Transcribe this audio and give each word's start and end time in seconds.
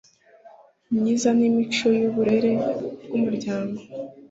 myiza 0.97 1.29
n'imico 1.37 1.87
y'uburere 1.99 2.51
bw'umuryango 3.05 3.79